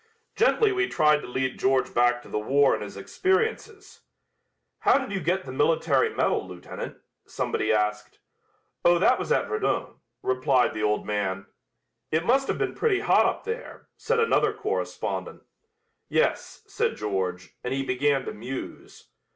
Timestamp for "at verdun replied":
9.31-10.73